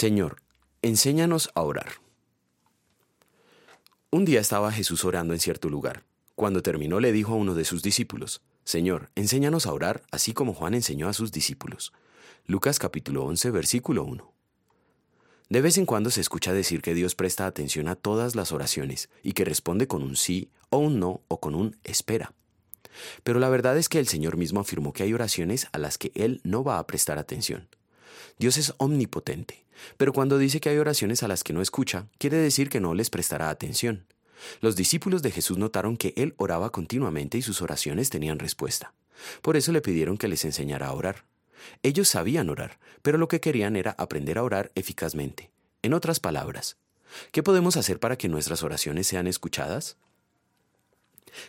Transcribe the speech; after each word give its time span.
Señor, 0.00 0.36
enséñanos 0.80 1.50
a 1.54 1.60
orar. 1.60 1.88
Un 4.10 4.24
día 4.24 4.40
estaba 4.40 4.72
Jesús 4.72 5.04
orando 5.04 5.34
en 5.34 5.40
cierto 5.40 5.68
lugar. 5.68 6.04
Cuando 6.36 6.62
terminó 6.62 7.00
le 7.00 7.12
dijo 7.12 7.34
a 7.34 7.36
uno 7.36 7.54
de 7.54 7.66
sus 7.66 7.82
discípulos, 7.82 8.40
Señor, 8.64 9.10
enséñanos 9.14 9.66
a 9.66 9.74
orar, 9.74 10.02
así 10.10 10.32
como 10.32 10.54
Juan 10.54 10.72
enseñó 10.72 11.06
a 11.06 11.12
sus 11.12 11.32
discípulos. 11.32 11.92
Lucas 12.46 12.78
capítulo 12.78 13.26
11, 13.26 13.50
versículo 13.50 14.04
1. 14.04 14.32
De 15.50 15.60
vez 15.60 15.76
en 15.76 15.84
cuando 15.84 16.08
se 16.08 16.22
escucha 16.22 16.54
decir 16.54 16.80
que 16.80 16.94
Dios 16.94 17.14
presta 17.14 17.44
atención 17.44 17.86
a 17.86 17.94
todas 17.94 18.34
las 18.34 18.52
oraciones 18.52 19.10
y 19.22 19.34
que 19.34 19.44
responde 19.44 19.86
con 19.86 20.02
un 20.02 20.16
sí 20.16 20.48
o 20.70 20.78
un 20.78 20.98
no 20.98 21.20
o 21.28 21.40
con 21.40 21.54
un 21.54 21.76
espera. 21.84 22.32
Pero 23.22 23.38
la 23.38 23.50
verdad 23.50 23.76
es 23.76 23.90
que 23.90 23.98
el 23.98 24.08
Señor 24.08 24.38
mismo 24.38 24.60
afirmó 24.60 24.94
que 24.94 25.02
hay 25.02 25.12
oraciones 25.12 25.66
a 25.72 25.78
las 25.78 25.98
que 25.98 26.10
Él 26.14 26.40
no 26.42 26.64
va 26.64 26.78
a 26.78 26.86
prestar 26.86 27.18
atención. 27.18 27.68
Dios 28.40 28.56
es 28.56 28.72
omnipotente, 28.78 29.66
pero 29.98 30.14
cuando 30.14 30.38
dice 30.38 30.60
que 30.60 30.70
hay 30.70 30.78
oraciones 30.78 31.22
a 31.22 31.28
las 31.28 31.44
que 31.44 31.52
no 31.52 31.60
escucha, 31.60 32.06
quiere 32.16 32.38
decir 32.38 32.70
que 32.70 32.80
no 32.80 32.94
les 32.94 33.10
prestará 33.10 33.50
atención. 33.50 34.06
Los 34.62 34.76
discípulos 34.76 35.20
de 35.20 35.30
Jesús 35.30 35.58
notaron 35.58 35.98
que 35.98 36.14
Él 36.16 36.32
oraba 36.38 36.72
continuamente 36.72 37.36
y 37.36 37.42
sus 37.42 37.60
oraciones 37.60 38.08
tenían 38.08 38.38
respuesta. 38.38 38.94
Por 39.42 39.58
eso 39.58 39.72
le 39.72 39.82
pidieron 39.82 40.16
que 40.16 40.26
les 40.26 40.46
enseñara 40.46 40.86
a 40.86 40.94
orar. 40.94 41.26
Ellos 41.82 42.08
sabían 42.08 42.48
orar, 42.48 42.78
pero 43.02 43.18
lo 43.18 43.28
que 43.28 43.40
querían 43.40 43.76
era 43.76 43.94
aprender 43.98 44.38
a 44.38 44.42
orar 44.42 44.72
eficazmente. 44.74 45.50
En 45.82 45.92
otras 45.92 46.18
palabras, 46.18 46.78
¿qué 47.32 47.42
podemos 47.42 47.76
hacer 47.76 48.00
para 48.00 48.16
que 48.16 48.30
nuestras 48.30 48.62
oraciones 48.62 49.06
sean 49.06 49.26
escuchadas? 49.26 49.98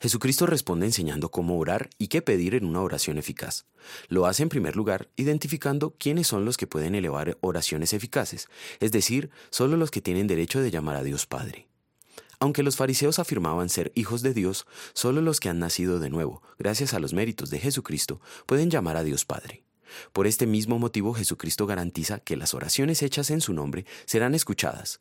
Jesucristo 0.00 0.46
responde 0.46 0.86
enseñando 0.86 1.30
cómo 1.30 1.58
orar 1.58 1.90
y 1.98 2.08
qué 2.08 2.22
pedir 2.22 2.54
en 2.54 2.64
una 2.64 2.80
oración 2.80 3.18
eficaz. 3.18 3.66
Lo 4.08 4.26
hace 4.26 4.42
en 4.42 4.48
primer 4.48 4.76
lugar 4.76 5.08
identificando 5.16 5.94
quiénes 5.98 6.26
son 6.26 6.44
los 6.44 6.56
que 6.56 6.66
pueden 6.66 6.94
elevar 6.94 7.38
oraciones 7.40 7.92
eficaces, 7.92 8.48
es 8.80 8.92
decir, 8.92 9.30
solo 9.50 9.76
los 9.76 9.90
que 9.90 10.00
tienen 10.00 10.26
derecho 10.26 10.60
de 10.60 10.70
llamar 10.70 10.96
a 10.96 11.02
Dios 11.02 11.26
Padre. 11.26 11.68
Aunque 12.40 12.62
los 12.62 12.76
fariseos 12.76 13.18
afirmaban 13.18 13.68
ser 13.68 13.90
hijos 13.94 14.22
de 14.22 14.32
Dios, 14.32 14.66
solo 14.92 15.20
los 15.20 15.40
que 15.40 15.48
han 15.48 15.58
nacido 15.58 15.98
de 15.98 16.10
nuevo, 16.10 16.42
gracias 16.58 16.94
a 16.94 17.00
los 17.00 17.12
méritos 17.12 17.50
de 17.50 17.58
Jesucristo, 17.58 18.20
pueden 18.46 18.70
llamar 18.70 18.96
a 18.96 19.02
Dios 19.02 19.24
Padre. 19.24 19.64
Por 20.12 20.26
este 20.26 20.46
mismo 20.46 20.78
motivo 20.78 21.14
Jesucristo 21.14 21.66
garantiza 21.66 22.20
que 22.20 22.36
las 22.36 22.54
oraciones 22.54 23.02
hechas 23.02 23.30
en 23.30 23.40
su 23.40 23.52
nombre 23.54 23.86
serán 24.06 24.34
escuchadas, 24.34 25.00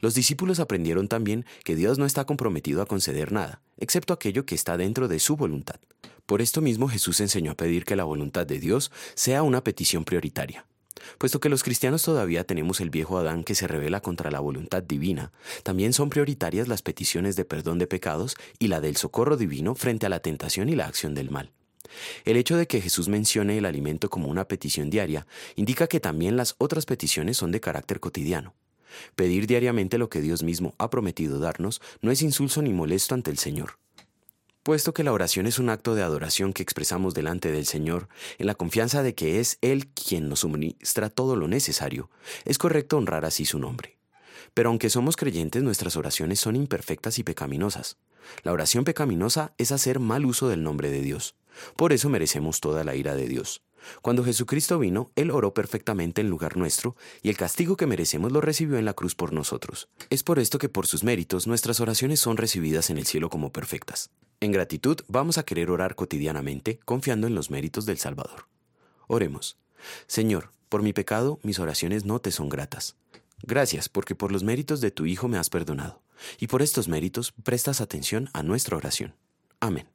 los 0.00 0.14
discípulos 0.14 0.60
aprendieron 0.60 1.08
también 1.08 1.44
que 1.64 1.76
Dios 1.76 1.98
no 1.98 2.06
está 2.06 2.24
comprometido 2.24 2.82
a 2.82 2.86
conceder 2.86 3.32
nada, 3.32 3.60
excepto 3.78 4.12
aquello 4.12 4.46
que 4.46 4.54
está 4.54 4.76
dentro 4.76 5.08
de 5.08 5.18
su 5.18 5.36
voluntad. 5.36 5.80
Por 6.26 6.42
esto 6.42 6.60
mismo 6.60 6.88
Jesús 6.88 7.20
enseñó 7.20 7.52
a 7.52 7.56
pedir 7.56 7.84
que 7.84 7.96
la 7.96 8.04
voluntad 8.04 8.46
de 8.46 8.60
Dios 8.60 8.90
sea 9.14 9.42
una 9.42 9.64
petición 9.64 10.04
prioritaria. 10.04 10.66
Puesto 11.18 11.40
que 11.40 11.48
los 11.48 11.62
cristianos 11.62 12.02
todavía 12.02 12.44
tenemos 12.44 12.80
el 12.80 12.90
viejo 12.90 13.18
Adán 13.18 13.44
que 13.44 13.54
se 13.54 13.66
revela 13.66 14.00
contra 14.00 14.30
la 14.30 14.40
voluntad 14.40 14.82
divina, 14.82 15.32
también 15.62 15.92
son 15.92 16.10
prioritarias 16.10 16.68
las 16.68 16.82
peticiones 16.82 17.36
de 17.36 17.44
perdón 17.44 17.78
de 17.78 17.86
pecados 17.86 18.36
y 18.58 18.68
la 18.68 18.80
del 18.80 18.96
socorro 18.96 19.36
divino 19.36 19.74
frente 19.74 20.06
a 20.06 20.08
la 20.08 20.20
tentación 20.20 20.68
y 20.68 20.74
la 20.76 20.86
acción 20.86 21.14
del 21.14 21.30
mal. 21.30 21.52
El 22.24 22.36
hecho 22.36 22.56
de 22.56 22.66
que 22.66 22.80
Jesús 22.80 23.08
mencione 23.08 23.56
el 23.56 23.64
alimento 23.64 24.10
como 24.10 24.28
una 24.28 24.46
petición 24.46 24.90
diaria 24.90 25.26
indica 25.56 25.86
que 25.86 26.00
también 26.00 26.36
las 26.36 26.54
otras 26.58 26.84
peticiones 26.84 27.36
son 27.36 27.52
de 27.52 27.60
carácter 27.60 28.00
cotidiano. 28.00 28.54
Pedir 29.14 29.46
diariamente 29.46 29.98
lo 29.98 30.08
que 30.08 30.20
Dios 30.20 30.42
mismo 30.42 30.74
ha 30.78 30.90
prometido 30.90 31.38
darnos 31.38 31.80
no 32.00 32.10
es 32.10 32.22
insulso 32.22 32.62
ni 32.62 32.72
molesto 32.72 33.14
ante 33.14 33.30
el 33.30 33.38
Señor. 33.38 33.78
Puesto 34.62 34.92
que 34.92 35.04
la 35.04 35.12
oración 35.12 35.46
es 35.46 35.58
un 35.58 35.70
acto 35.70 35.94
de 35.94 36.02
adoración 36.02 36.52
que 36.52 36.62
expresamos 36.62 37.14
delante 37.14 37.50
del 37.50 37.64
Señor, 37.64 38.08
en 38.36 38.46
la 38.46 38.54
confianza 38.54 39.02
de 39.02 39.14
que 39.14 39.40
es 39.40 39.56
Él 39.62 39.88
quien 39.88 40.28
nos 40.28 40.40
suministra 40.40 41.08
todo 41.08 41.36
lo 41.36 41.48
necesario, 41.48 42.10
es 42.44 42.58
correcto 42.58 42.98
honrar 42.98 43.24
así 43.24 43.46
su 43.46 43.58
nombre. 43.58 43.98
Pero 44.52 44.68
aunque 44.68 44.90
somos 44.90 45.16
creyentes, 45.16 45.62
nuestras 45.62 45.96
oraciones 45.96 46.40
son 46.40 46.56
imperfectas 46.56 47.18
y 47.18 47.22
pecaminosas. 47.22 47.96
La 48.42 48.52
oración 48.52 48.84
pecaminosa 48.84 49.54
es 49.56 49.72
hacer 49.72 50.00
mal 50.00 50.26
uso 50.26 50.48
del 50.48 50.62
nombre 50.62 50.90
de 50.90 51.00
Dios. 51.00 51.34
Por 51.76 51.92
eso 51.92 52.08
merecemos 52.08 52.60
toda 52.60 52.84
la 52.84 52.94
ira 52.94 53.14
de 53.14 53.26
Dios. 53.26 53.62
Cuando 54.02 54.24
Jesucristo 54.24 54.78
vino, 54.78 55.10
Él 55.16 55.30
oró 55.30 55.54
perfectamente 55.54 56.20
en 56.20 56.30
lugar 56.30 56.56
nuestro, 56.56 56.96
y 57.22 57.28
el 57.28 57.36
castigo 57.36 57.76
que 57.76 57.86
merecemos 57.86 58.32
lo 58.32 58.40
recibió 58.40 58.78
en 58.78 58.84
la 58.84 58.94
cruz 58.94 59.14
por 59.14 59.32
nosotros. 59.32 59.88
Es 60.10 60.22
por 60.22 60.38
esto 60.38 60.58
que 60.58 60.68
por 60.68 60.86
sus 60.86 61.04
méritos 61.04 61.46
nuestras 61.46 61.80
oraciones 61.80 62.20
son 62.20 62.36
recibidas 62.36 62.90
en 62.90 62.98
el 62.98 63.06
cielo 63.06 63.30
como 63.30 63.52
perfectas. 63.52 64.10
En 64.40 64.52
gratitud 64.52 65.00
vamos 65.08 65.38
a 65.38 65.42
querer 65.42 65.70
orar 65.70 65.94
cotidianamente, 65.94 66.78
confiando 66.84 67.26
en 67.26 67.34
los 67.34 67.50
méritos 67.50 67.86
del 67.86 67.98
Salvador. 67.98 68.46
Oremos. 69.06 69.58
Señor, 70.06 70.52
por 70.68 70.82
mi 70.82 70.92
pecado 70.92 71.40
mis 71.42 71.58
oraciones 71.58 72.04
no 72.04 72.20
te 72.20 72.30
son 72.30 72.48
gratas. 72.48 72.96
Gracias 73.42 73.88
porque 73.88 74.14
por 74.14 74.32
los 74.32 74.44
méritos 74.44 74.80
de 74.80 74.90
tu 74.90 75.06
Hijo 75.06 75.28
me 75.28 75.38
has 75.38 75.50
perdonado, 75.50 76.02
y 76.38 76.48
por 76.48 76.62
estos 76.62 76.88
méritos 76.88 77.32
prestas 77.32 77.80
atención 77.80 78.28
a 78.32 78.42
nuestra 78.42 78.76
oración. 78.76 79.14
Amén. 79.60 79.88